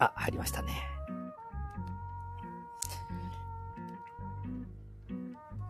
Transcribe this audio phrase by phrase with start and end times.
[0.00, 0.72] あ、入りましたね。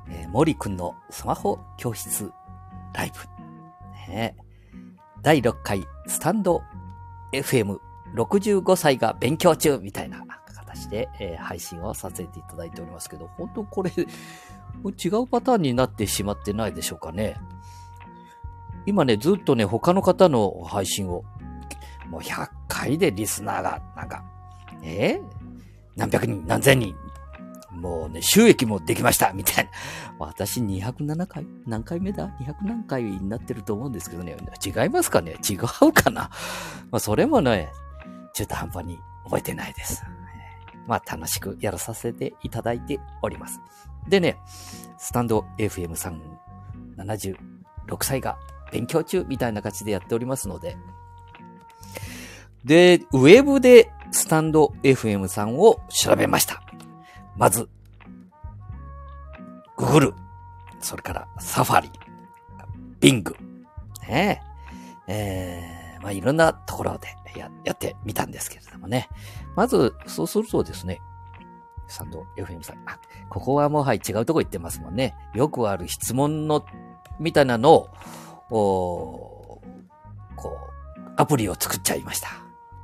[0.09, 2.33] えー、森くんのスマホ教室
[2.95, 4.13] ライブ。
[4.13, 4.35] ね、
[5.23, 6.63] 第6回スタンド
[7.33, 17.37] FM65 歳が勉強中みたいな形で、えー、配信をさせていただいておりますけど、本当これ、違うパターンになってしまってないでしょうかね。
[18.87, 21.25] 今ね、ずっとね、他の方の配信を、
[22.09, 22.49] もう100
[22.81, 24.25] 回でリスナーが、なんか、
[24.83, 25.21] え？
[25.21, 25.23] ー、
[25.97, 26.95] 何百人、何千人、
[27.73, 29.71] もうね、収益もできました、みたいな。
[30.19, 31.47] 私207回？
[31.67, 34.37] 何回目だ ?200 何回になってると思うんですけどね。
[34.65, 35.37] 違いますかね？
[35.49, 36.31] 違うかな？
[36.91, 37.71] まあ、それもね、
[38.35, 40.03] 中途半端に覚えてないです。
[40.87, 43.61] まあ、楽しくやらさせていただいております。
[44.09, 44.39] でね、
[44.99, 46.21] スタンド FM さん
[46.97, 47.37] 76
[48.03, 48.39] 歳が
[48.73, 50.77] 勉強中みたいな感じでやっておりますので、
[52.65, 56.63] で、ウェブでスタンド FM さんを調べました。
[57.37, 57.69] まず、
[59.77, 60.15] Google、
[60.81, 61.91] それからサファリ、
[63.01, 63.35] Bing、
[64.09, 64.43] ね
[65.09, 69.09] え、えー、まあいろんなところでややってみたんですけれどもね。
[69.57, 71.01] まず、そうするとですね、
[71.89, 75.15] サンド FM さん、あ、ここはもうはい違うとこ行ってますもんね。
[75.35, 76.65] よくある質問の、
[77.19, 77.89] みたいなのを、
[78.51, 79.61] お
[80.37, 80.59] こ
[80.97, 82.40] う、アプリを作っちゃいました。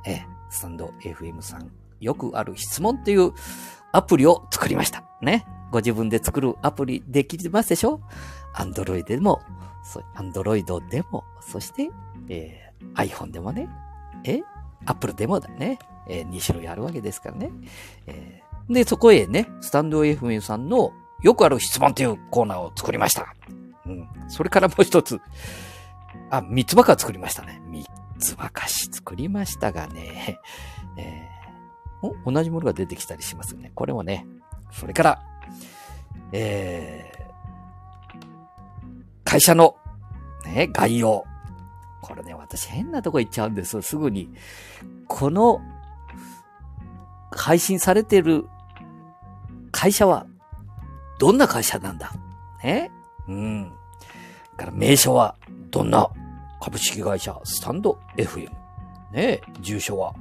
[0.07, 1.69] えスタンド FM さん、
[1.99, 3.33] よくある質問っていう
[3.91, 5.03] アプリを作りました。
[5.21, 5.45] ね。
[5.71, 7.99] ご自分で作るアプリできますでしょ？
[8.53, 9.41] アンドロイドでも、
[10.15, 11.89] アンドロイドでも、そして、
[12.29, 13.67] えー、iPhone でもね、
[14.23, 14.41] え、
[14.85, 15.77] Apple でもだね、
[16.07, 17.51] えー、2種類あるわけですからね。
[18.05, 23.35] えー、で、そこへね、スタンド FM さんのよくある質問というコーナーを作りました。
[23.85, 24.07] うん。
[24.29, 25.19] それからもう一つ、
[26.29, 27.61] あ、三つばか作りましたね。
[27.67, 27.85] 三
[28.19, 30.39] つばかし作りましたがね、
[30.97, 33.71] えー、お同じものが出てきたりしますね。
[33.75, 34.25] これもね、
[34.71, 35.23] それから、
[36.31, 39.75] えー、会社の、
[40.45, 41.25] ね、概要。
[42.01, 43.81] これね、私変なとこ行っちゃうんですよ。
[43.81, 44.33] すぐに。
[45.07, 45.61] この、
[47.31, 48.47] 配信されてる
[49.71, 50.25] 会社は、
[51.19, 52.13] どんな会社なんだ？
[52.63, 52.91] ね？
[53.27, 53.73] うん。
[54.55, 55.35] から名称は、
[55.69, 56.09] どんな
[56.61, 58.49] 株式会社スタンド FM。
[58.49, 58.51] ね
[59.13, 60.13] え住所は、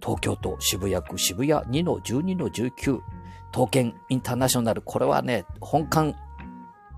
[0.00, 3.00] 東京都渋谷区渋谷2-12-19。
[3.52, 4.82] 東建インターナショナル。
[4.82, 6.14] これはね、本館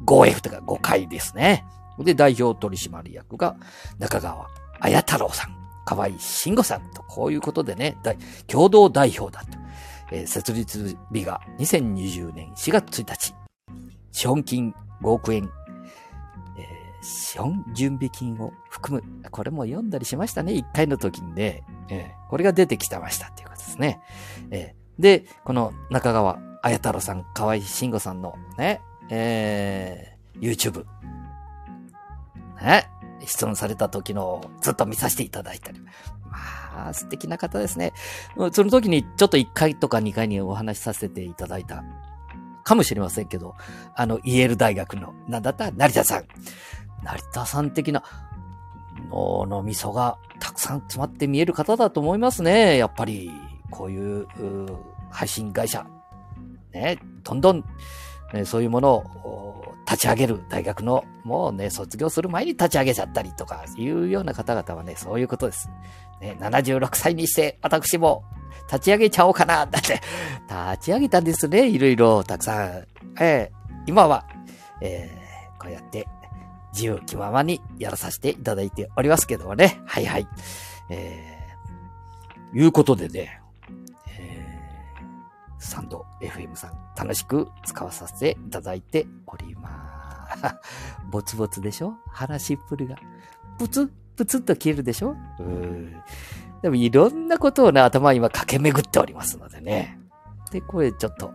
[0.05, 1.65] 5F とか5回ですね。
[1.99, 3.56] で、代表取締役が
[3.99, 4.47] 中川
[4.81, 7.97] 綾太郎さん、河合慎吾さんと、こういうことでね、
[8.47, 9.59] 共同代表だと。
[10.12, 13.34] えー、設立日が2020年4月1日。
[14.12, 15.50] 資本金5億円
[17.06, 19.31] 資本準備金を含む。
[19.31, 20.53] これも読んだりしましたね。
[20.53, 21.62] 1回の時にね。
[21.89, 24.00] えー、これが出てきてましたっていうことですね。
[24.50, 30.84] えー、で、この中川綾太郎さん、河合慎吾さんのね、えー、YouTube。
[32.61, 32.89] ね、
[33.25, 35.81] 質問された時のずっと見させていただいたり。
[35.81, 37.93] まあ、素敵な方ですね。
[38.53, 41.84] その時にちょっと1回とか2回にお話しさせていただいた
[42.65, 43.55] かもしれませんけど、
[43.94, 45.71] あの、イェール大学の、なんだった？
[45.71, 46.25] 成田さん。
[47.02, 48.02] 成田さん的な
[49.10, 52.76] 脳の味噌がたくさん詰まって見える方だと思いますね。
[52.76, 53.30] やっぱり、
[53.70, 54.26] こういう、
[55.10, 55.86] 配信会社、
[56.72, 57.64] ね、どんどん、
[58.34, 65.70] ね、そういうものを立ち上げる大学の、もうね、卒業する前に立ち上げちゃったりとか、いうような方々はね、そういうことです。
[66.20, 68.24] ね、76歳にして、私も
[68.66, 70.00] 立ち上げちゃおうかな、だって、
[70.48, 72.86] 立ち上げたんですね、いろいろ、たくさん。
[73.20, 74.26] えー、今は、
[74.80, 76.06] えー、こうやって
[76.76, 79.81] 自由気ままにやらさせていただいておりますけどもね。
[79.87, 80.28] はいはい。
[80.91, 83.41] えー、いうことでね、
[84.19, 91.06] えー、サンド FM さん楽しく使わさせていただいております。
[91.10, 91.94] ぼつぼつでしょ？
[92.09, 92.97] 話っぷりが。
[93.58, 95.16] ぷつぷつっと消えるでしょ？
[95.41, 95.97] うん。
[96.60, 99.99] でもいろんなことをね、頭今駆け巡っておりますのでね。
[100.50, 101.32] で、これちょっと、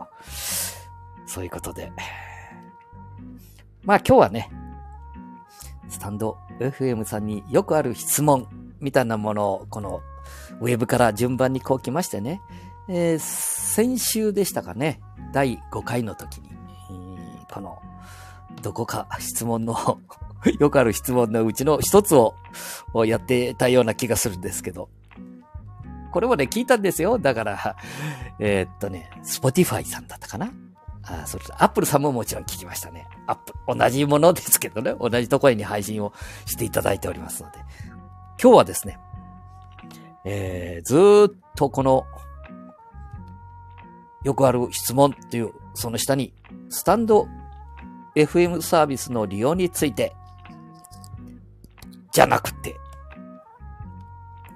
[1.26, 1.92] そういうことで。
[3.84, 4.52] まあ今日はね、
[5.92, 8.48] スタンド FM さんによくある質問
[8.80, 10.02] みたいなものを、この
[10.62, 12.42] ウェブから順番にこう来ましてね、
[12.90, 15.02] えー、先週でしたかね、
[15.34, 16.50] 第5回の時に、
[17.52, 17.78] この、
[18.62, 20.00] どこか質問の
[20.60, 22.36] よくある質問のうちの一つを
[23.06, 24.90] やってたような気がするんですけど、
[26.12, 27.20] これもね、聞いたんですよ。
[27.20, 27.76] だから、
[28.40, 30.52] えー、っとね、Spotify さんだったかな。
[31.04, 33.08] あそれと、アップルさんももちろん聞きましたね。
[33.28, 36.14] アップル、同じものですけどね、同じところに配信を
[36.46, 37.60] していただいておりますので。
[38.42, 39.00] 今日はですね、
[40.26, 42.06] えー、ずーっとこの、
[44.24, 46.34] よくある質問っていう、その下に、
[46.70, 47.28] スタンド
[48.16, 50.16] FM サービスの利用について、
[52.12, 52.76] じゃなくて、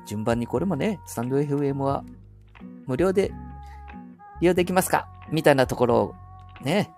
[0.06, 2.04] 順番にこれもね、スタンド FM は
[2.86, 3.32] 無料で
[4.42, 5.08] 利用できますか？
[5.32, 6.16] みたいなところを
[6.66, 6.92] ね、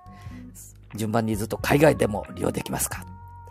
[0.96, 3.06] 順番にずっと海外でも利用できますか？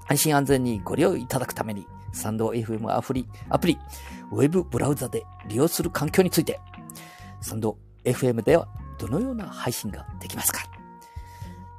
[0.09, 3.79] 安心安全にご利用いただくために、スタンド FM アプリ、アプリ、
[4.33, 6.61] ウェブブラウザで利用する環境について、
[7.41, 8.67] スタンド FM では
[8.99, 10.61] どのような配信ができますか？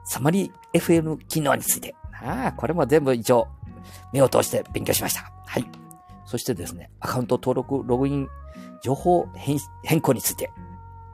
[0.06, 1.95] サマリー FM 機能について。
[2.13, 3.48] ああ、これも全部一応
[4.13, 5.31] 目を通して勉強しました。
[5.45, 5.66] はい。
[6.25, 8.28] そしてですね、アカウント登録、ログイン、
[8.81, 9.28] 情報
[9.83, 10.51] 変更について。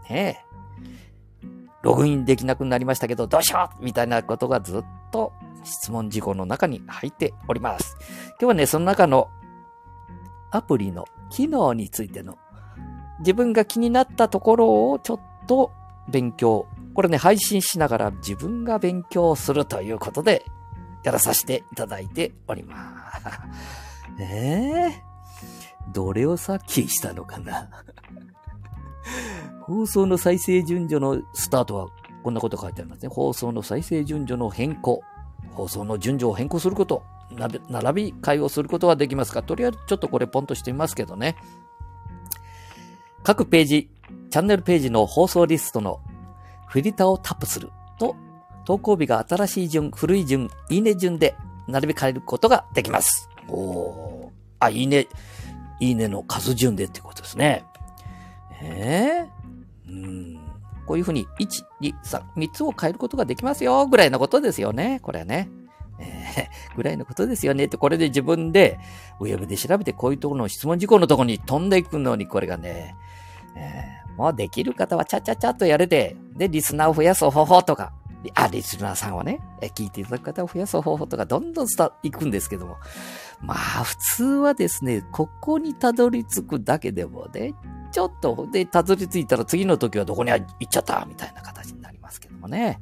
[0.10, 0.53] ねえ。
[1.83, 5.33] ログインできなくなりましたけど、どうしようみたいなことがずっと
[5.63, 7.97] 質問事項の中に入っております。
[8.30, 9.30] 今日はね、その中の
[10.50, 12.38] アプリの機能についての
[13.19, 15.71] 自分が気になったところをちょっと
[16.09, 16.68] 勉強。
[16.94, 20.45] これね、配信しながら自分が勉強するということで
[21.03, 23.27] やらさせていただいております。
[24.19, 27.69] え えー、どれをさっきしたのかな？
[29.62, 31.88] 放送の再生順序のスタートは
[32.24, 33.10] こんなこと書いてありますね。
[33.10, 35.02] 放送の再生順序の変更。
[35.52, 37.04] 放送の順序を変更すること。
[37.32, 41.36] 並び替えをすることができますかとりあえずちょっとこれポンとしてみますけどね。
[43.24, 43.90] 各ページ、
[44.30, 46.02] チャンネルページの放送リストの
[46.68, 48.16] フィルターをタップすると、
[48.66, 51.36] 投稿日が新しい順、古い順、いいね順で
[51.68, 53.30] 並び替えることができます。
[53.48, 54.30] おー。
[54.60, 55.08] あ、いいね、
[55.80, 57.64] いいねの数順でってことですね。
[58.63, 59.27] え
[59.88, 60.39] え、うん。
[60.86, 65.00] こういうふうに、1、2、3、3つを変えることができますよ、ぐらいのことですよね。
[65.01, 65.50] これはね。
[66.00, 68.80] えー、ぐらいのことですよねって、これで自分で、
[69.19, 72.95] ウェブで調べてこういうところの質問事項のところに飛んでいくのに、これがね、
[73.56, 77.94] えー、もうできる方はちゃちゃちゃっとやれて、で、リスナーを増やす方法とか、
[78.36, 79.39] あ、リスナーさんをね、
[79.75, 82.77] 聞いていただく方を増やす方法とか、どんどん伝いくんですけども。
[83.44, 87.54] まあ、普通はですね、ここにたどり着くだけでもね、
[87.92, 92.80] ちょっと、で、たどり着いたら次の時はどこに行っちゃったみたいな形になりますけどもね。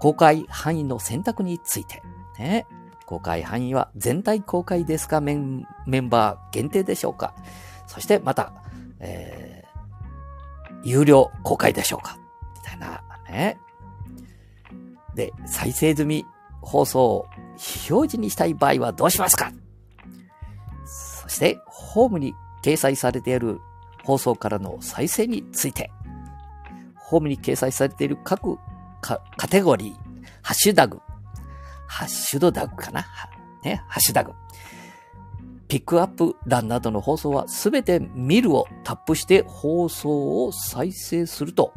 [0.00, 2.02] 公開範囲の選択について。
[2.38, 2.66] ね。
[3.06, 5.20] 公開範囲は全体公開ですか？
[5.20, 5.66] メン
[6.08, 7.34] バー限定でしょうか？
[7.86, 8.54] そしてまた、
[9.00, 12.16] えー、有料公開でしょうか？
[12.54, 13.58] みたいなね。
[15.14, 16.26] で、再生済み
[16.62, 17.26] 放送を
[17.56, 19.52] 非表示にしたい場合はどうしますか？
[21.26, 23.60] そして、ホームに掲載されている
[24.04, 25.90] 放送からの再生について、
[26.96, 28.58] ホームに掲載されている各
[29.00, 29.18] カ
[29.48, 29.94] テゴリー、
[30.42, 31.00] ハッシュタグ、
[31.86, 33.04] ハッシュドダグかな？
[33.62, 34.32] ね、ハッシュタグ。
[35.68, 41.72] ピックアップ欄などの放送はすべて見るをタップして放送を再生すると。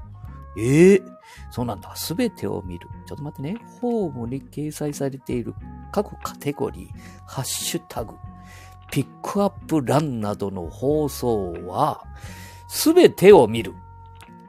[0.57, 1.03] ええー、
[1.51, 1.95] そうなんだ。
[1.95, 2.88] すべてを見る。
[3.07, 3.57] ちょっと待ってね。
[3.81, 5.53] ホームに掲載されている
[5.91, 6.89] 各カテゴリー、
[7.25, 8.15] ハッシュタグ、
[8.92, 12.04] ピックアップ欄などの放送は、
[12.68, 13.74] すべてを見る。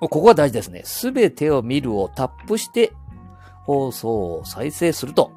[0.01, 0.83] ここが大事ですね。
[0.85, 2.93] すべてを見るをタップして
[3.65, 5.33] 放送を再生すると、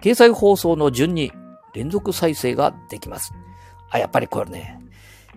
[0.00, 1.32] 掲載放送の順に
[1.72, 3.32] 連続再生ができます。
[3.90, 4.80] あ、やっぱりこれね、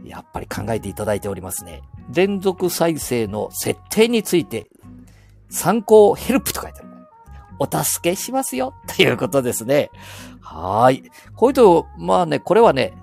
[0.03, 1.81] やっぱり考えていただいておりますね。
[2.13, 4.67] 連続再生の設定について、
[5.50, 6.89] 参考ヘルプと書いてある。
[7.60, 9.89] お助けしますよ、ということですね。
[10.57, 11.03] はい。
[11.35, 12.93] こういうと、まあね、これはね、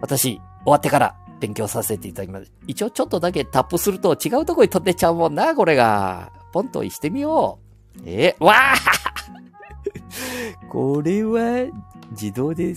[0.00, 2.52] 私、終わってから勉強させていただきます。
[2.68, 6.30] 一応ちょっとだけタップすると違うとこに飛んでちゃうもんな、これが。
[6.52, 7.58] ポンと押してみよ
[7.96, 8.00] う。
[8.04, 9.82] えー、わー
[10.70, 11.66] これは
[12.12, 12.74] 自動で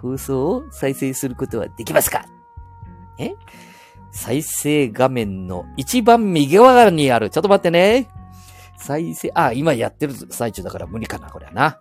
[0.00, 2.24] 放送を再生することはできますか？
[3.18, 3.34] え？
[4.12, 7.30] 再生画面の一番右側にある。
[7.30, 8.08] ちょっと待ってね。
[8.78, 11.78] 再生、あ、今やってる最中だから無理かな、これはな。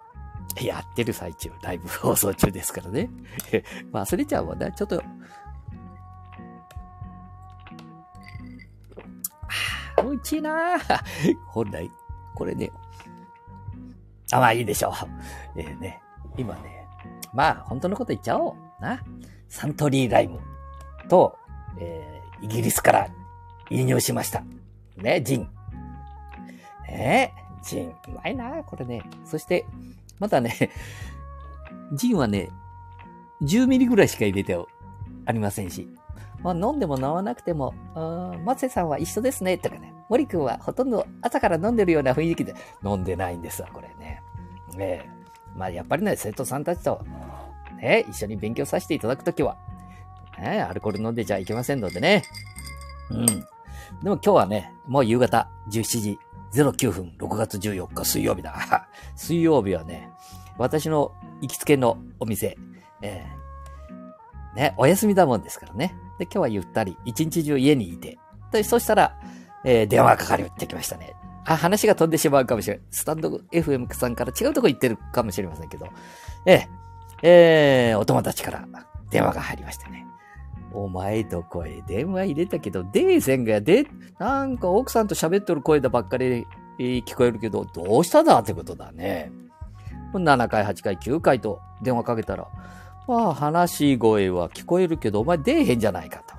[0.62, 3.10] やってる最中、ライブ放送中ですからね。
[3.92, 4.72] 忘れちゃうもんな。
[4.72, 5.02] ちょっと、
[10.02, 10.78] 美味しいな
[11.48, 11.90] 本来、
[12.36, 12.72] これね、
[14.32, 14.94] あ、まあいいでしょう。
[15.60, 16.02] えー、ね、
[16.38, 16.88] 今ね、
[17.34, 18.82] まあ本当のこと言っちゃおう。
[18.82, 19.02] な。
[19.48, 20.40] サントリーライム
[21.10, 21.38] と、
[21.80, 23.08] えー、イギリスから
[23.70, 24.44] 輸入しました。
[24.98, 25.50] ね、ジン。
[26.88, 27.34] ね
[27.64, 27.90] ジン。
[27.90, 29.04] うまいな、これね。
[29.26, 29.66] そして、
[30.20, 30.72] またね、
[31.94, 32.50] ジンはね、
[33.42, 34.58] 10ミリぐらいしか入れて
[35.26, 35.88] ありませんし。
[36.42, 37.74] まあ飲んでも飲まなくても、
[38.46, 39.94] マセさんは一緒ですね、とかね。
[40.10, 42.54] 森くんはほとんど朝から飲んでるような雰囲気で
[42.84, 44.22] 飲んでないんですわ、これね。
[44.76, 45.10] ね
[45.56, 47.04] まあやっぱりね、生徒さんたちと、
[47.78, 49.58] ね、一緒に勉強させていただくときは、
[50.40, 52.24] ね、アルコール飲んでちゃいけませんのでね。
[53.10, 53.26] うん。
[53.26, 53.36] で
[54.04, 56.20] も今日はね、もう夕方17時
[56.64, 58.88] 09分、6月14日水曜日だ。
[59.16, 60.10] 水曜日はね、
[60.58, 62.58] 私の行きつけのお店、
[63.02, 65.96] えー、ね、お休みだもんですからね。
[66.18, 68.18] で、今日はゆったり、一日中家にいて。
[68.52, 69.18] で、そしたら、
[69.66, 71.14] えー、電話がかかってきましたね。
[71.46, 72.86] あ、話が飛んでしまうかもしれない。
[72.92, 75.88] スタンド FM さんから違うとこ行ってるかもしれませんけど。
[76.46, 76.68] えー、
[77.24, 78.68] えー、お友達から
[79.10, 80.06] 電話が入りましてね。
[80.76, 83.88] お前と声電話入れたけど、出えせんがで、
[84.20, 86.46] なんか奥さんと喋っとる声だばっかり
[86.78, 89.32] 聞こえるけど、どうしただってことだね。
[90.14, 92.48] 7回、8回、9回と電話かけたら、
[93.08, 96.36] まあ話し声は聞こえるけど、お前出えへんじゃないかと。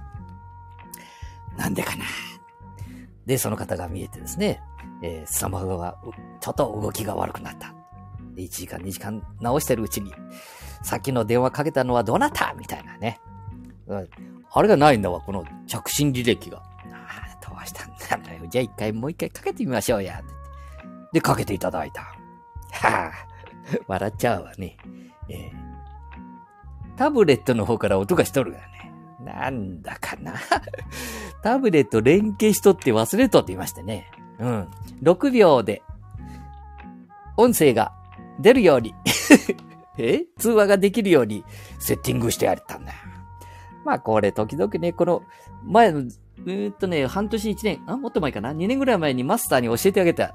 [1.56, 2.04] なんでかな。
[3.24, 4.60] で、その方が見えてですね、
[5.02, 5.96] えー、スマホが
[6.40, 7.74] ちょっと動きが悪くなった。
[8.36, 10.12] 1時間、2時間直してるうちに、
[10.82, 12.54] さっきの電話かけたのはどなた？
[12.58, 13.18] みたいなね。
[13.88, 16.58] あれがないんだわ、この着信履歴が。
[16.58, 16.62] あ
[17.42, 17.84] あ、どうした
[18.16, 18.40] んだよ。
[18.48, 20.22] じゃあ一回、もう一回かけてみましょうや。
[21.12, 22.02] で、かけていただいた。
[22.02, 22.12] は
[22.82, 23.12] あ、
[23.86, 24.76] 笑っちゃうわね。
[25.28, 25.50] えー、
[26.96, 28.64] タブレットの方から音がしとるがね。
[29.24, 30.34] なんだかな。
[31.42, 34.10] タブレット連携しとって忘れとって言いましてね。
[34.38, 34.68] うん。
[35.02, 35.82] 6秒で、
[37.36, 37.92] 音声が
[38.40, 38.94] 出るように
[39.98, 40.24] え？
[40.38, 41.44] 通話ができるように
[41.78, 42.98] セッティングしてやれたんだよ。
[43.86, 45.22] まあこれ時々ね、この
[45.62, 50.34] 前の、えー、っとね、半年一年、あ、もっと前かな ?2 年ぐらい前にマスターに教えてあげた。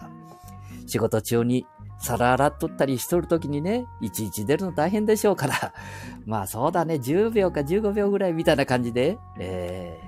[0.88, 1.65] 仕事中に
[2.00, 5.74] 皿洗っとったりしとるときにね、いちいち出るの大変でしょうから。
[6.25, 10.00] まあそうだね、10秒か15秒ぐらいみたいな感じで、え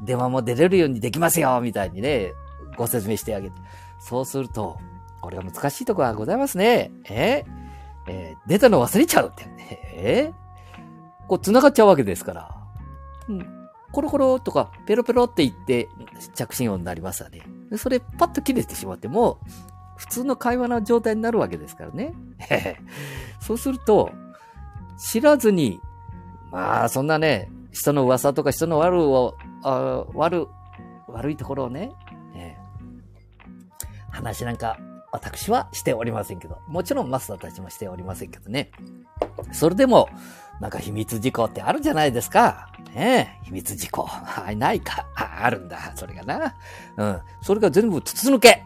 [0.00, 2.32] ー、電話も出れるようにできますよみたいにね、
[2.76, 3.56] ご説明してあげて。
[3.98, 4.78] そうすると、
[5.20, 6.92] これは難しいとこはございますね。
[7.08, 7.64] えー、
[8.06, 9.48] えー、出たの忘れちゃうって。
[9.96, 12.63] えー、こう繋がっちゃうわけですから。
[13.28, 13.68] うん。
[13.92, 15.88] コロコロとかペロペロって言って
[16.34, 17.42] 着信音になりますわね。
[17.76, 19.38] それパッと切れてしまっても、
[19.96, 22.14] 普通の会話の状態になるわけですからね。
[23.40, 24.10] そうすると、
[24.98, 25.80] 知らずに、
[26.50, 30.48] まあ、そんなね、人の噂とか人の悪を、あ悪、
[31.08, 31.92] 悪いところをね、
[32.34, 32.56] え
[34.10, 34.78] 話なんか
[35.12, 38.70] 私はしておりませんけど、もちろんマスターたちもしておりませんけどね。
[39.52, 40.08] それでも、
[40.60, 42.68] なんか秘密事項ってあるじゃないですか。
[42.94, 44.04] ねえ、秘密事項。
[44.04, 45.06] はい、ないか。
[45.16, 45.92] あるんだ。
[45.96, 46.54] それがな。
[46.96, 47.20] うん。
[47.42, 48.64] それが全部筒抜け。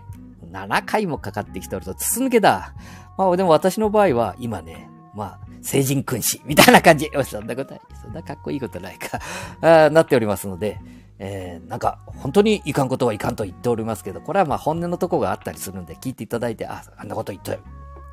[0.52, 2.72] 7回もかかってきておると筒抜けだ。
[3.16, 7.10] まあでも私の場合は今ね、まあ、成人君子みたいな感じ。
[7.24, 7.80] そんなことない。
[8.02, 9.18] そんなかっこいいことないか。
[9.60, 10.80] あなっておりますので、
[11.18, 17.58] えー、なんか、本当にいかんことはいかんと言っておりますけど、これはまあ本音のとこがあったりするんで、聞いていただいて、あ、あんなこと言って、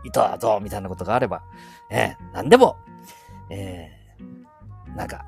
[0.06, 1.42] いたぞ、みたいなことがあれば、
[1.90, 2.78] えー、なんでも、
[3.50, 5.26] えー、なんか、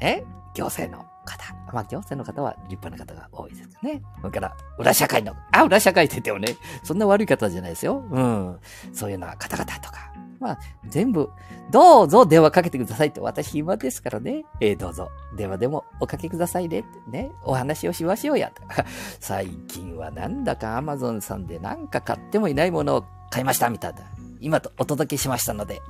[0.00, 0.24] え？
[0.54, 1.54] 行政の方。
[1.72, 4.02] まあ、行政の方は立派な方が多いですかね。
[4.20, 8.04] それから、裏社会の、あ、裏社会って言ってもね、そんな悪い方じゃないですよ。
[8.10, 8.58] うん。
[8.92, 10.12] そういうような方々とか。
[10.40, 10.58] まあ、
[10.88, 11.30] 全部、
[11.70, 14.44] どうぞ電話かけてくださいって、私暇ですからね。
[14.60, 18.52] えー、どうぞ、電話でもおかけくださいねってね、お話をしましょうや。
[19.20, 24.00] 最近はなんだかアマゾンさんでなんか買ってもいないものを買いましたみたいな。
[24.40, 25.80] 今とお届けしましたので、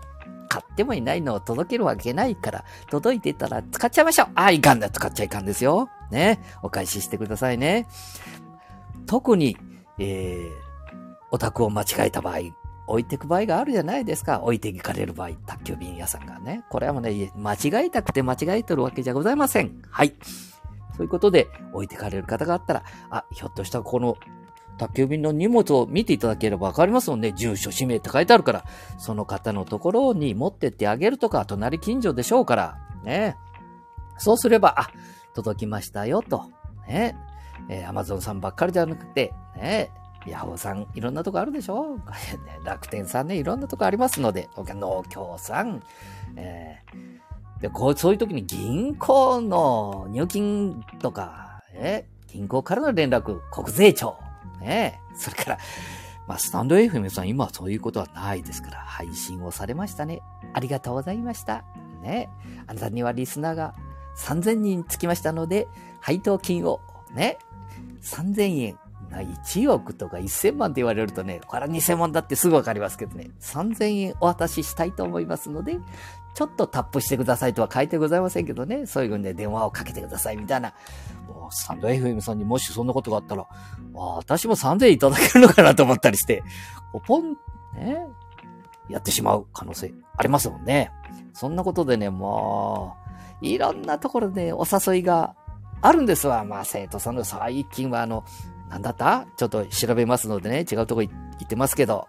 [0.52, 4.28] 買ってもいないのを届けるわけないから、届いてたら使っちゃいましょう。
[4.34, 4.90] あ、いかんだ。
[4.90, 5.88] 使っちゃいかんですよ。
[6.10, 6.42] ね。
[6.62, 7.86] お返ししてくださいね。
[9.06, 9.56] 特に、
[9.98, 10.50] えー、
[11.30, 12.40] お宅を間違えた場合、
[12.86, 14.42] 置いてく場合があるじゃないですか。
[14.42, 16.64] 置いていかれる場合、宅急便屋さんがね。
[16.68, 19.80] これはもうね、間違えたくて間違えてるわけじゃございません。
[19.88, 20.14] はい。
[20.94, 24.18] そういうことで、置いてかれる方があったら、あ、ひょっとしたらこの
[24.78, 27.32] 宅急便の荷物を見ていただければわかりますもんね。
[27.32, 28.64] 住所、氏名って書いてあるから、
[28.98, 33.36] その方のところに持ってってあげるとか、隣近所でしょうから、ね。
[34.18, 34.90] そうすれば、あ、
[35.34, 36.50] 届きましたよ、と。
[36.86, 37.16] ね。
[37.68, 39.90] えー、アマゾンさんばっかりじゃなくて、ね。
[40.26, 41.98] ヤホーさん、いろんなとこあるでしょ
[42.64, 45.82] 楽天さんね、いろんなとこありますので、農協さん、
[46.36, 54.16] えー、で、こう、そういう時に銀行の入金とか、え銀行からの連絡、国税庁、
[54.62, 55.58] ねそれから、
[56.26, 60.22] まあ、スタンド FM さん、今はそういうことはないですから、配信をされましたね。
[60.54, 61.64] ありがとうございました。
[62.02, 62.28] ね
[62.66, 63.74] あなたにはリスナーが
[64.16, 65.68] 3000人つきましたので、
[66.00, 66.80] 配当金を、
[67.12, 67.38] ね、
[68.02, 68.78] 3000円
[69.10, 75.78] 1億とか1000万って言われるとね、これは偽物だってすぐわかりますけどね、3000円お渡ししたいと思いますので、
[76.34, 80.72] ちょっとタップしてくださいとは書いてございませんけどね、そういうふうにね、電話をかけてくださいみたいな。
[81.52, 83.46] スタンド FM さんにもしそんなことがあったら、
[83.94, 86.42] 私も3000円いただけるのかなと思ったりして、
[87.06, 87.36] ポン、
[87.74, 87.98] ね、
[88.88, 90.90] やってしまう可能性ありますもんね。
[91.32, 92.96] そんなことでね、も
[93.42, 95.34] う、いろんなところでお誘いが
[95.80, 96.44] あるんですわ。
[96.44, 98.24] まあ、生徒さんの最近はあの、
[98.68, 102.06] なんだったちょっと調べますのでね、違うとこ行ってますけど、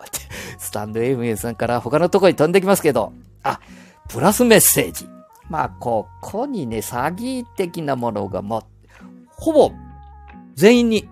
[0.57, 3.59] スタンド FM さんから他のとこに飛んできますけど、あ、
[4.07, 5.09] プラスメッセージ。
[5.49, 8.63] まあ、ここにね、詐欺的なものがもう、
[9.43, 9.73] ほぼ、
[10.55, 11.09] 全員に、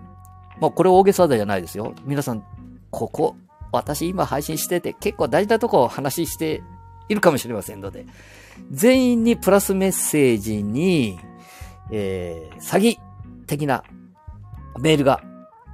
[0.58, 1.92] まあ、これ大げさじゃないですよ。
[2.06, 2.42] 皆さん、
[2.90, 3.36] ここ、
[3.72, 6.62] 私今配信してて結構大事なとこを話して
[7.10, 8.06] いるかもしれませんので、
[8.70, 11.20] 全員にプラスメッセージに、
[11.90, 12.98] えー、詐欺
[13.46, 13.84] 的な
[14.80, 15.22] メールが、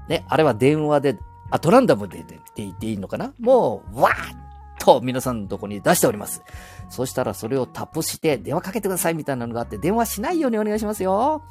[0.08, 1.16] ね、あれは電話で、
[1.52, 3.32] あ、トランダムでって言っていいのかな？
[3.38, 4.36] もう、わーっ
[4.80, 6.42] と皆さんのとこに出しております。
[6.88, 11.44] そしたらそれをタップして電話かけてくださいみたいなのがあって、電話しないようにお願いしますよ。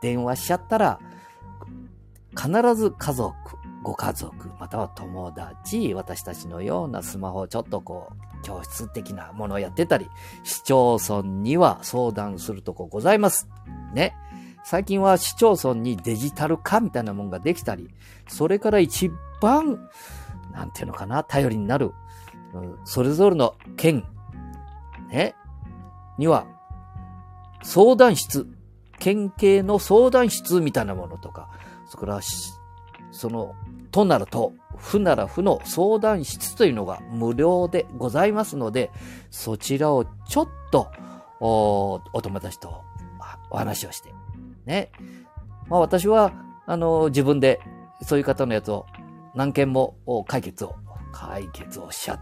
[0.00, 1.00] 電話しちゃったら、
[2.36, 3.34] 必ず家族、
[3.82, 10.08] ご家族、または友達、私たちのようなスマホをちょっとこう、教室的なものをやってたり、
[10.44, 13.48] 市町村には相談するとこございます。
[13.94, 14.14] ね。
[14.64, 17.90] 最近は市町村にデジタル化みたいなもんができたり、
[18.28, 19.88] それから一番、
[20.52, 21.92] なんていうのかな、頼りになる、
[22.52, 24.04] うん、それぞれの県、
[25.08, 25.34] ね、
[26.18, 26.46] には、
[27.62, 28.46] 相談室、
[29.00, 31.48] 県警の相談室みたいなものとか、
[31.86, 32.20] それから、
[33.10, 33.56] その、
[33.90, 38.92] となると、府なら府の相談室というのが無料でございますので、
[39.30, 40.92] そちらをちょっと、
[41.40, 42.84] おお友達と
[43.50, 44.14] お話をして、
[44.66, 44.92] ね。
[45.68, 46.32] まあ私は、
[46.66, 47.60] あの、自分で
[48.02, 48.86] そういう方のやつを
[49.34, 49.96] 何件も
[50.28, 50.76] 解決を、
[51.12, 52.20] 解決をしちゃ、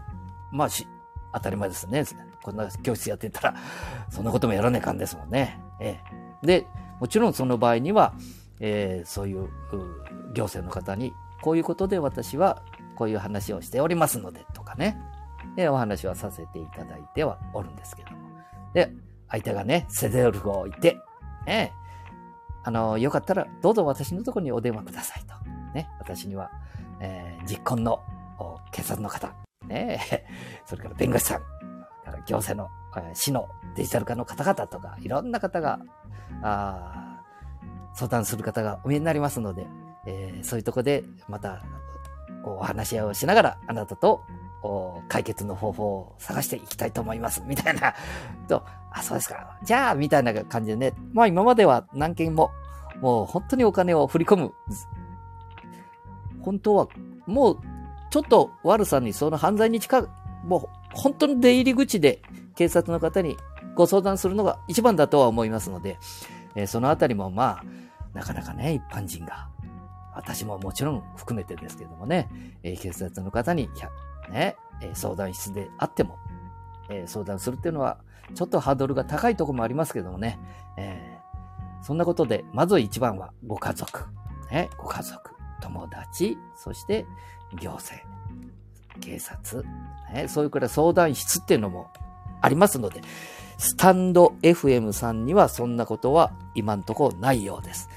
[0.51, 0.87] まあし、
[1.33, 2.03] 当たり前ですね。
[2.41, 3.55] こんな教室やってたら、
[4.09, 5.59] そんなこともやらねえかんですもんね。
[5.79, 6.28] ええ。
[6.43, 6.67] で、
[6.99, 8.13] もちろんその場合には、
[8.59, 9.49] えー、そういう
[10.33, 12.61] 行政の方に、こういうことで私は
[12.95, 14.97] こういう話をしておりますので、とかね。
[15.55, 18.17] で、お話はさせていただいてはおるんですけども。
[18.73, 18.91] で、
[19.29, 20.97] 相手がね、セゼルフを置いて、
[21.45, 21.73] ね、
[22.63, 25.33] あの、よかったらどうぞ私のところにお電話くださいと。
[25.73, 26.51] ね、私には、
[26.99, 28.01] えー、実行の
[28.71, 29.33] 警察の方、
[29.67, 29.99] ね、
[30.65, 31.41] それから弁護士さん、
[32.25, 35.79] 行政の、え、市のデジタル化の方々とか、いろんな方が、
[36.41, 37.21] あ
[37.93, 39.67] 相談する方がお見えになりますので、
[40.05, 41.61] えー、そういうとこでまた
[42.45, 44.23] お話し合いをしながらあなたと
[45.07, 47.43] 解決の方法を探していきたいと思います。
[47.45, 47.93] みたいな。
[48.47, 49.57] と、あ、そうですか。
[49.63, 50.93] じゃあ、みたいな感じでね。
[51.13, 52.51] まあ今までは何件も、
[53.01, 54.53] もう本当にお金を振り込む。
[56.41, 56.87] 本当は、
[57.25, 57.59] もう、
[58.11, 60.09] ちょっと悪さにその犯罪に近く、
[60.43, 62.21] もう本当に出入り口で
[62.55, 63.37] 警察の方に
[63.75, 65.97] ご相談するのが一番だとは思いますので、
[66.55, 67.63] えー、そのあたりもまあ、
[68.13, 69.47] なかなかね、一般人が、
[70.13, 72.29] 私ももちろん含めてですけどもね、
[72.63, 73.69] えー、警察の方に、
[74.31, 76.17] ね、え、相談室であっても、
[76.89, 77.99] え相談するっていうのは、
[78.35, 80.39] ちょっとハードルが高いとこもありますけどもね、
[80.77, 81.19] え
[81.81, 84.05] そんなことで、まず一番はご家族、
[84.51, 87.05] ね、ご家族、友達、そして
[87.53, 88.05] 行政、
[88.99, 89.63] 警察、
[90.13, 91.87] ね、そういうくらい相談室っていうのも
[92.41, 93.01] ありますので、
[93.57, 97.89] スタンド FM さんにはそんなことは今んとこないようです。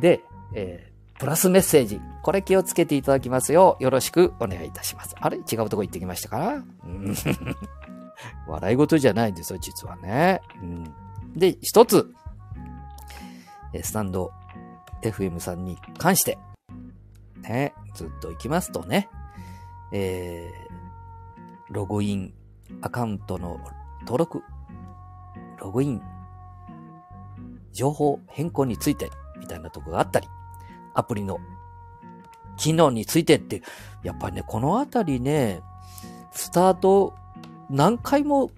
[0.00, 0.22] で、
[0.54, 2.00] えー、プラスメッセージ。
[2.22, 5.16] これ気をつけていただきますようよろしくお願いいたします。
[5.18, 5.38] あれ？
[5.38, 6.62] 違うとこ行ってきましたか？
[8.46, 10.40] 笑い事じゃないんですよ、実はね。
[10.62, 10.94] うん、
[11.34, 12.12] で、一つ、
[13.82, 14.30] スタンド
[15.02, 16.38] FM さんに関して、
[17.42, 19.08] ね、ずっと行きますとね、
[19.92, 22.32] えー、ログイン
[22.80, 23.60] アカウントの
[24.00, 24.42] 登録
[25.60, 26.02] ログイン、
[27.72, 30.28] 情報変更について、みたいなとこがあったり、
[30.94, 31.38] アプリの
[32.56, 33.62] 機能についてって、
[34.02, 35.60] やっぱりね、このあたりね、
[36.32, 37.14] スタート
[37.70, 38.50] 何回も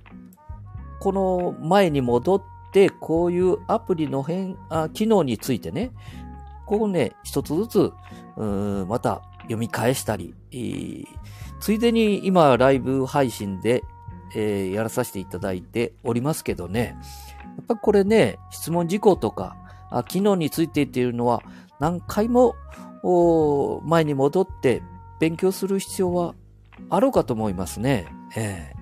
[1.00, 5.90] この前に戻って、こういうアプリの変、あ機能についてね、
[6.66, 7.92] ここね、一つずつ、
[8.36, 8.44] う
[8.84, 10.34] んまた読み返したり、
[11.60, 13.82] ついでに今ライブ配信で
[14.34, 16.96] えー、やらさせていただいておりますけどね、
[17.56, 19.56] やっぱこれね、質問事項とか、
[19.90, 21.42] あ機能についてっていうのは
[21.80, 22.54] 何回も
[23.84, 24.82] 前に戻って
[25.18, 26.34] 勉強する必要は
[26.90, 28.06] あろうかと思いますね。
[28.36, 28.72] え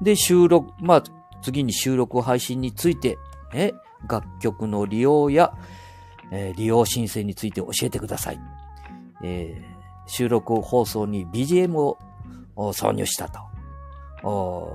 [0.00, 1.02] ー、で、収録、まあ、
[1.40, 3.18] 次に収録配信について、
[3.52, 3.74] ね、
[4.08, 5.52] 楽曲の利用や、
[6.32, 8.40] えー、利用申請について教えてください。
[9.22, 11.98] えー、収録放送に BGM を
[12.56, 13.40] 挿入したと。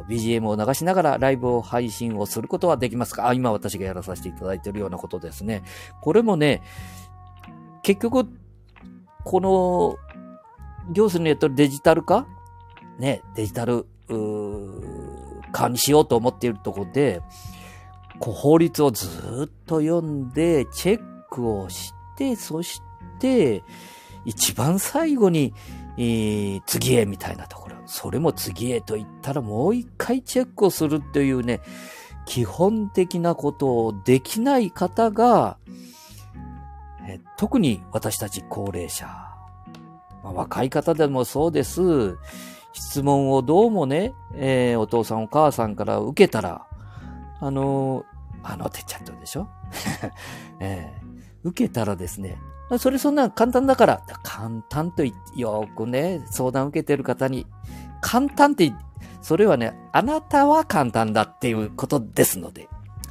[0.09, 3.29] BGM を流しながらライブを配信をすることはできますか？
[3.29, 5.63] あ、今私がやらさせていただいているようなことですね。
[6.01, 6.61] これもね、
[7.81, 8.27] 結局、
[9.23, 9.97] この、
[10.91, 12.27] 行政のやったらデジタル化？
[12.99, 13.85] ね、デジタル、
[15.53, 17.21] 化にしようと思っているところで、
[18.19, 19.07] こう法律をず
[19.49, 22.81] っと読んで、チェックをして、そし
[23.19, 23.63] て、
[24.27, 25.53] 一番最後に、
[25.97, 27.77] えー、次へみたいなところ。
[27.85, 31.61] それも次へと言ったらもう一回チェックをするというね、
[32.25, 35.57] 基本的なことをできない方が、
[37.07, 42.17] え特に私たち高齢者、まあ、若い方でもそうです。
[42.73, 46.67] 質問をどうもね、えー、お父さんお母さんから受けたら、
[47.39, 49.47] あのー、あのてっちゃったでしょ、
[50.59, 52.37] えー、受けたらですね、
[52.79, 55.03] それそんな簡単だから、簡単と
[55.35, 57.47] よくね、相談受けてる方に、
[58.01, 58.73] 簡単って
[59.21, 62.67] それはね、あなたは簡単だっていうことですので、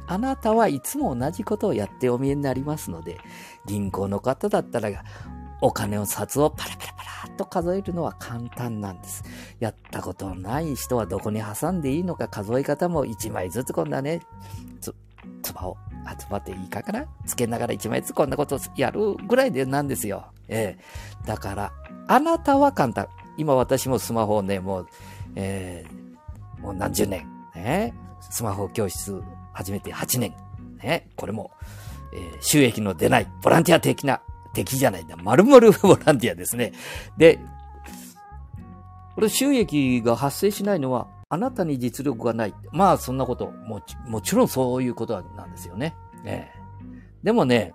[0.07, 3.17] あなたはいつも同じことをやってお見えになりますので、
[3.65, 4.89] 銀行の方だったら、
[5.61, 9.23] お金を札をパラパラパラっと数えるのは簡単なんです。
[9.59, 14.21] やったことない人はどこに挟んでいいのか数え方も1枚ずつこんなね、
[15.41, 17.05] つ、ばを、あ、つばっていいかかな？
[17.25, 20.27] つけながら1枚ずつこんなことやるぐらいでなんですよ。
[20.47, 21.25] ええ。
[21.25, 21.71] だから、
[22.07, 23.07] あなたは簡単。
[23.37, 24.87] 今私もスマホをね、もう、
[25.35, 27.93] えー、もう何十年、ね、
[28.29, 29.21] スマホ教室
[29.53, 30.33] 始めて8年、
[30.81, 31.51] ね、これも、
[32.13, 34.21] えー、収益の出ないボランティア的な、
[34.53, 36.73] 敵じゃないんだ、丸々 ボランティアですね。
[37.17, 37.39] で、
[39.15, 42.53] これ収益が発生しないのは、あなたに実力がない。
[42.71, 45.95] まあ、そんなこと、もち、もちろんそういうことなんですよね。
[46.23, 46.51] ね
[47.23, 47.73] でもね、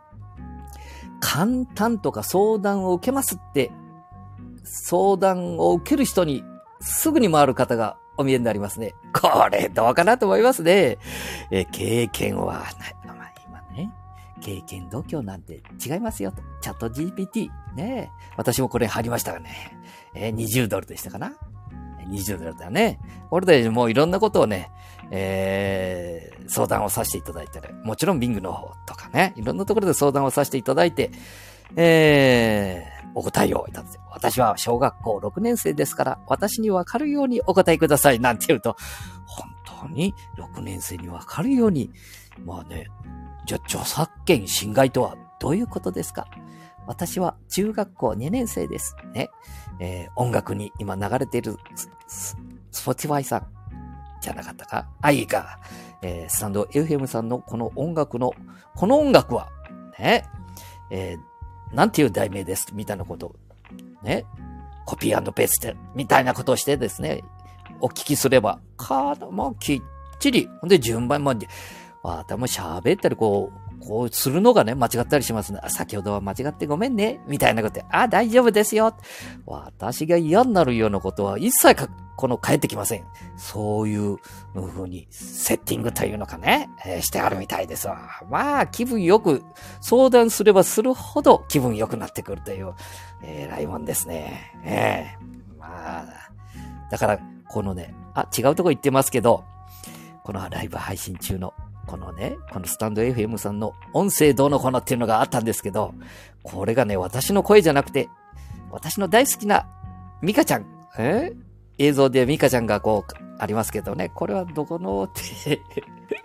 [1.20, 3.70] 簡単とか相談を受けますって、
[4.64, 6.44] 相談を受ける人に
[6.80, 8.94] すぐに回る方がお見えになりますね。
[9.12, 10.98] これ、どうかなと思いますね。
[11.50, 12.96] え経験はない。
[13.06, 13.92] まあ、今ね、
[14.40, 16.42] 経験度胸なんて違いますよと。
[16.62, 17.50] チャット GPT。
[17.74, 19.76] ね私もこれ貼りましたがね。
[20.14, 21.34] えー、20ドルでしたかな
[22.12, 23.00] ?20 ドルだね。
[23.30, 24.70] これでもういろんなことをね、
[25.10, 31.10] えー、相談をさせていただいたり、もちろんビングの方とかね、いろんなところで相談をさせていただいて、
[31.76, 38.76] えー、お答えをいただいて、私は小学校6年生ですから、私にわかるようにお答えください、なんて言うと、
[39.26, 39.50] 本
[39.82, 41.90] 当に6年生にわかるように、
[42.44, 42.86] まあね、
[43.46, 46.26] じゃ、著作権侵害とはどういうことですか？
[46.86, 48.96] 私は中学校2年生です。
[49.14, 49.30] ね。
[49.78, 51.56] えー、音楽に今流れている
[52.06, 52.36] ス、
[52.70, 53.46] Spotify さん
[54.20, 54.88] じゃなかったか？
[55.00, 55.60] あ、いいか。
[56.02, 58.32] えー、スタンド FM さんのこの音楽の、
[58.74, 59.48] この音楽は、
[59.98, 60.24] ね、
[60.90, 63.36] えー、なんていう題名です、みたいなこと、
[64.02, 64.24] ね、
[64.84, 67.22] コピーペーストみたいなことをしてですね、
[67.80, 69.82] お聞きすれば、かもきっ
[70.18, 71.34] ちり、ほんで順番も、
[72.02, 75.60] わたも喋ったりこう、こうするのがね、間違ったりしますね。
[75.68, 78.94] 先ほどは間違ってごめんね、みたいなことで、あ、大丈夫ですよ。
[79.44, 83.04] 私が嫌になるようなことは一切か、この返ってきません。
[83.36, 84.18] そういう
[84.54, 88.22] 風にセッティングというのかね、えー、してあるみたいですわ。
[88.30, 89.42] まあ、気分よく
[89.80, 92.74] 相談すればするほど気分良くなってくるという、
[93.24, 94.54] えー、ライモンですね。
[94.64, 96.06] ええー、まあ、
[96.90, 97.18] だから、
[97.48, 99.44] このね、あ、違うとこ行ってますけど、
[100.22, 101.52] このライブ配信中の
[101.86, 105.94] このね、このスタンド FM さんの音声どうのこうのっていうのがあったんですけど、
[106.42, 108.08] これがね、私の声じゃなくて、
[108.70, 109.66] 私の大好きな
[110.20, 110.66] ミカちゃん、
[110.98, 111.32] え？
[111.78, 115.60] 映像でミカちゃんがこう、ありますけどね、これはどこのって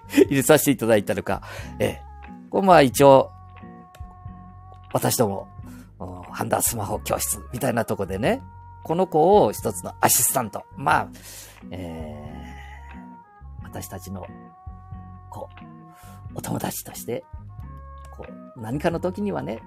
[0.26, 1.42] 入れさせていただいたのか、
[1.80, 2.02] ええ。
[2.50, 3.32] こまあ一応、
[4.94, 5.48] 私ども、
[6.32, 8.44] ハンダースマホ教室みたいなとこでね、
[8.84, 10.64] この子を一つのアシスタント。
[10.76, 11.08] まあ、
[11.72, 14.26] えー、私たちの
[15.38, 15.50] こ
[16.34, 17.24] う、お友達として、
[18.16, 19.62] こう、何かの時にはね、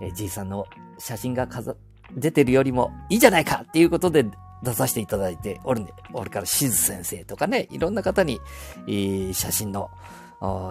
[0.00, 0.66] えじいさんの
[0.98, 1.74] 写真が飾、
[2.16, 4.24] 出てるよりもいいじゃないかっていうことで
[4.62, 8.40] 出させていただいておるんで、俺からしず先生とかね、いろんな方に、
[8.86, 9.90] えー、写真の、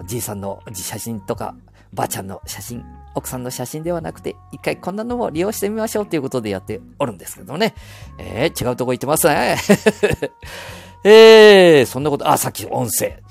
[0.06, 1.56] じいさんの写真とか、
[1.94, 2.84] ばあちゃんの写真、
[3.16, 7.76] 奥さんの写真ではなくて、一回こんなのも利用してみましょうということでやっておるんですけどね。
[8.18, 9.58] えー、違うとこ行ってますね。
[11.04, 13.22] えー、そんなこと、あ、さっき音声。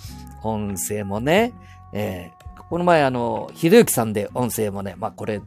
[0.46, 1.52] 音声もね、
[1.92, 5.40] えー、この前あの、ひろゆきさんで音声もね、まあこれ、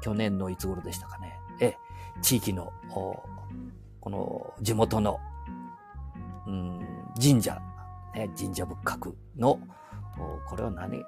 [0.00, 1.76] 去年のいつ頃でしたかね、え、
[2.22, 3.22] 地域の、こ
[4.10, 5.20] の地元の、
[6.46, 6.80] うん、
[7.20, 7.60] 神社、
[8.14, 9.58] ね、神社仏閣の、
[10.46, 11.04] これは何？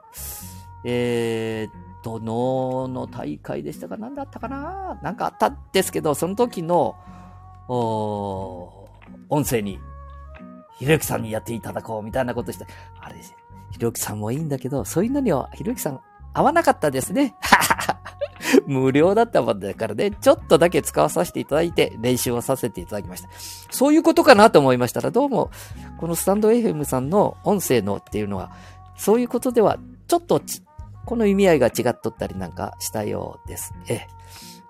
[0.86, 3.96] えー、っと、能の大会でしたか？
[3.96, 4.98] 何だったかな？
[5.02, 6.96] なんかあったんですけど、その時の、
[7.68, 9.78] 音声に
[10.76, 12.66] ひろゆきさんにやっていただこうみたいなことして、
[13.00, 13.34] あれです、
[13.70, 16.00] ひろゆきさんもいいんだけど、そういうのにはひろゆきさん
[16.32, 17.34] 合わなかったですね。
[18.66, 23.28] 無料だったもんだからね、ちょっとだけ使わさせていただいて練習をさせていただきました。
[23.70, 25.50] そういうことかなと思いましたら、どうも、
[25.98, 28.52] このスタンド FM さんの音声のっていうのは、
[28.96, 30.62] そういうことでは、ちょっとち、
[31.04, 33.74] この意味合いが違っとったりなんかしたようです。
[33.88, 34.08] ええ。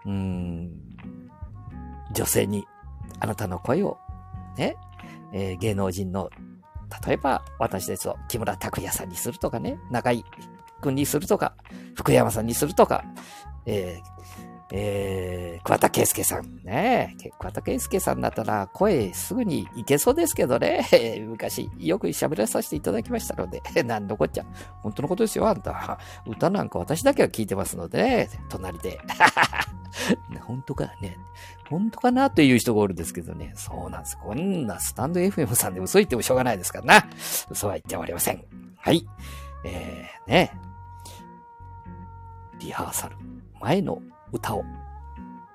[0.06, 0.70] うん。
[2.12, 2.66] 女性に
[3.20, 3.98] あなたの声を、
[4.56, 4.76] ね、
[5.34, 6.30] えー、芸能人の、
[7.06, 10.24] 例えば私ですと木村拓哉さんにするとかね、中井
[10.80, 11.54] 君にするとか、
[11.94, 13.04] 福山さんにするとか、
[13.66, 16.60] えー、えー、桑田佳祐さん。
[16.64, 20.86] ね桑田佳祐さんだったら声すぐにいけそうですけどね。
[21.28, 24.44] 昔よく喋らさせていただきましたので、 なんのこっちゃ。
[24.82, 25.98] 本当のことですよ、あんた。
[26.26, 28.28] 歌なんか私だけは聞いてますのでね。
[28.48, 29.00] 隣で。
[30.46, 31.16] 本当かね。
[31.68, 33.52] 本当かなという人がおるんですけどね。
[33.54, 34.18] そうなんです。
[34.18, 37.06] こんなスタンド FM さんで嘘言ってもしょうがないですからな。
[37.50, 38.44] 嘘は言っておりません。
[38.78, 39.06] はい。
[39.64, 40.52] えー、ね。
[42.58, 43.16] リハーサル
[43.60, 44.00] 前の
[44.34, 44.64] 歌を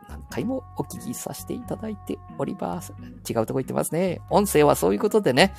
[0.08, 2.94] 何回もお聞きさせていただいております。
[3.30, 4.22] 違うとこ行ってますね。
[4.30, 5.54] 音声はそういうことでね。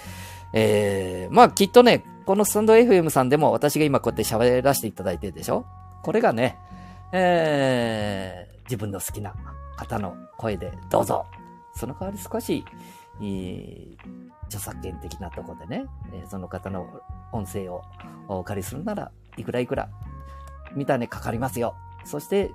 [0.53, 5.67] えー、まあきっとね、このスタンド FM さんでも私が今こうやって喋らせていただいてるでしょ
[6.03, 6.59] これがね、
[7.13, 9.35] えー、自分の好きな
[9.77, 11.27] 方の声でどうぞ。
[11.75, 12.65] その代わり少し、
[13.21, 13.97] えー、
[14.47, 16.89] 著作権的なとこでね、え、その方の
[17.33, 17.83] 音声を
[18.29, 19.89] お借りするならいくらいくら、
[20.75, 21.77] みたいにかかりますよ。
[22.05, 22.51] そして、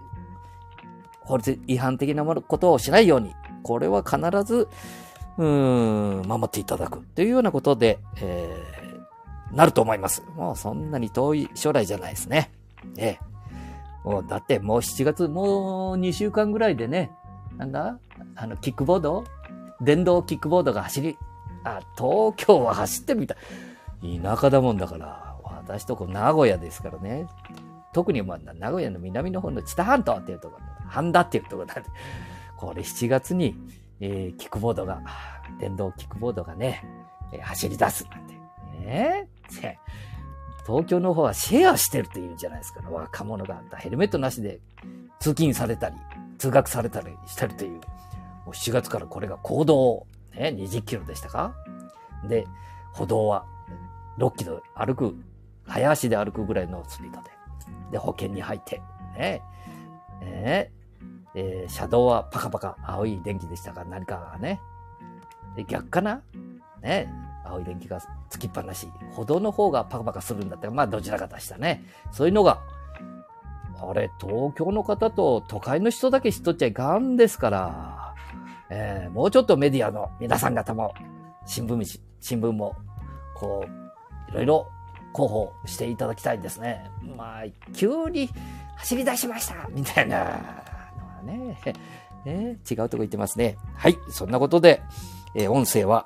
[1.26, 3.34] 法律違反的なことをしないように、
[3.64, 4.68] これは必ず、
[5.38, 10.24] うーん、守っていただくというようなことで、えー、なると思います。
[10.36, 12.52] もうそんなに遠い将来じゃないですね。
[12.98, 13.20] ええ。
[14.04, 17.12] もうだってもう7月、もう2週間ぐらいでね、
[17.58, 17.98] なんだ？
[18.36, 19.24] あの、キックボード？
[19.82, 21.18] 電動キックボードが走り、
[21.64, 23.36] あ、東京は走ってみた。
[24.02, 27.28] 田舎だもんだから、私とこ名古屋ですからね。
[27.92, 31.84] 特にまあ名古屋の南の方の知多半島っていうところ、半田っていうところなんで、
[32.58, 33.56] これ7月に、
[34.00, 35.02] えー、キックボードが、
[35.60, 36.84] 電動キックボードがね、
[37.32, 38.34] えー、走り出すなんて。
[38.80, 39.28] ね
[39.62, 39.78] え。
[40.66, 43.62] 東京の方はシェアしてるって言うんじゃないですか、若者が。
[43.78, 44.60] ヘルメットなしで
[45.20, 45.96] 通勤されたり、
[46.40, 47.72] 通学されたりしてるという。
[47.74, 47.80] も
[48.48, 51.54] う7月からこれが行動、ね、20キロでしたか？
[52.28, 52.48] で、
[52.94, 53.46] 歩道は
[54.18, 55.16] 6キロ歩く、
[55.68, 57.30] 早足で歩くぐらいのスピードで。
[57.92, 58.82] で、保険に入って、
[59.18, 59.42] ね。
[60.22, 60.72] え、
[61.36, 64.62] えー、車道はパカパカ青い電気でしたが、何かがね。
[65.56, 66.22] で、逆かな？
[66.82, 67.12] ね。
[67.46, 68.88] 青い電気がつきっぱなし。
[69.12, 71.84] 歩道の方がパカパカするんだったら、まあ、どちらかでしたね。
[72.12, 72.60] そういうのが、
[73.78, 78.16] あれ、東京の方と都会の人だけ知っとっちゃいかんですから、
[78.70, 80.94] えー、もうちょっとメディアの皆さん方も、
[81.46, 82.76] 新聞、新聞も、
[83.36, 84.68] こう、いろいろ
[85.14, 86.90] 広報していただきたいんですね。
[87.16, 87.44] まあ、
[87.74, 88.30] 急に
[88.78, 90.64] 走り出しましたみたいな
[91.26, 91.58] ね、
[92.26, 93.58] ね、違うとこ行ってますね。
[93.76, 94.82] はい、そんなことで、
[95.36, 96.06] えー、音声は、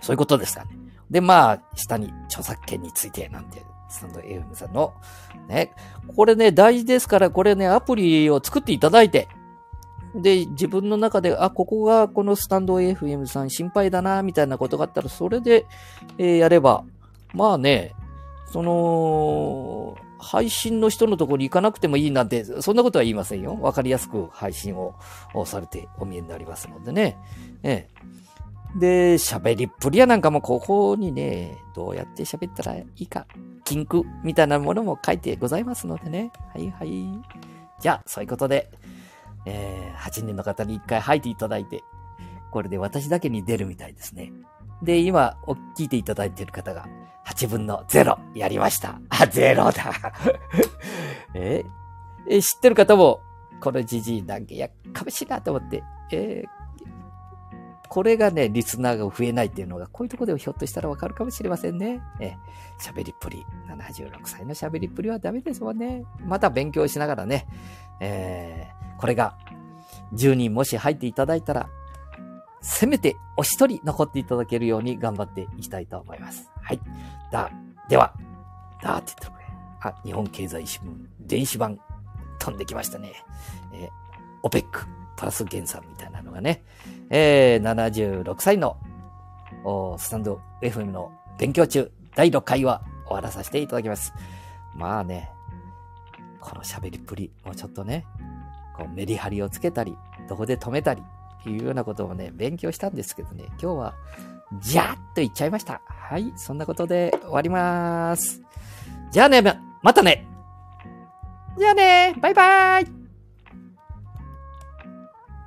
[0.00, 0.70] そういうことでしたね。
[1.10, 4.94] で、まあ、下に著作権についてなんて、スタンド FM さんの、
[5.48, 5.72] ね、
[6.14, 9.28] これね、大事ですから、これね、アプリを作っていただいて、
[10.14, 15.66] で、自分の中で、あ、ここがこのスタンド FM さん心配だな、みたいなことがあったら、それで、
[16.18, 16.84] えー、やれば、
[17.34, 17.94] まあね、
[18.46, 23.58] その、配信の人のところに行かなくてもいいなんて、そんなことは言いませんよ。
[23.60, 24.94] わかりやすく配信を
[25.44, 27.16] されてお見えになりますのでね。
[27.62, 27.88] え
[28.74, 28.78] え。
[28.78, 33.26] で、喋りっぷりやなんかもここにね、どうやって喋ったらいいか、
[33.64, 36.30] 禁句みたいなものも書いてございますのでね。
[36.54, 37.06] はいはい。
[37.80, 38.70] じゃあ、そういうことで、
[39.46, 41.82] えー、8人の方に一回吐いていただいて、
[42.50, 44.32] これで私だけに出るみたいですね。
[44.82, 45.36] で、今、
[45.76, 46.86] 聞いていただいている方が、
[47.26, 49.00] 8分の0やりました。
[49.08, 50.12] あ、0だ。
[51.34, 51.64] え？
[52.28, 53.20] え知ってる方も、
[53.60, 56.44] このじじいなんけやかもしいなと思って、え？
[56.44, 62.00] ー、これがね、リスナーが増えないっていうのが、こういうところでひょっとしたらわかるかもしれませんね。
[62.20, 62.36] え？
[62.80, 63.44] 喋りっぷり。
[63.68, 66.04] 76歳の喋りっぷりはダメですもんね。
[66.24, 67.46] また勉強しながらね、
[68.00, 69.36] えー、これが
[70.12, 71.68] 10人もし入っていただいたら、
[72.68, 76.50] せめてお一人残っていただけるように頑張っていきたいと思います。
[76.60, 76.80] はい。
[77.30, 77.50] だ、
[77.88, 78.12] では、
[78.82, 79.44] だって言ったこれ。
[79.82, 81.78] あ、日本経済新聞、電子版、
[82.40, 83.12] 飛んできましたね。
[83.72, 83.88] えー、
[84.42, 84.84] オペック、
[85.16, 86.64] プラス減産みたいなのがね、
[87.08, 88.76] えー、76歳の、
[89.98, 94.12] スタンド FM の勉強中、第6回は終わらさせていただきます。
[94.74, 95.30] まあね、
[96.40, 98.04] この喋りっぷり、もうちょっとね、
[98.76, 99.96] こうメリハリをつけたり、
[100.28, 101.02] どこで止めたり、
[101.50, 103.94] いうようなことをね、勉強したんですけどね、今日は、
[104.60, 105.80] じゃーっと言っちゃいました。
[105.86, 108.42] はい、そんなことで終わりまーす。
[109.10, 110.26] じゃあね、ま、またね
[111.58, 112.95] じゃあねバイバーイ